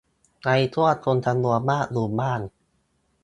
[0.45, 2.41] ในช่วงคนจำนวนมากอยู่บ้าน